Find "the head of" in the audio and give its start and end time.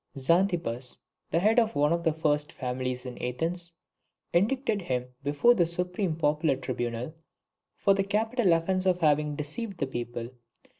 1.29-1.75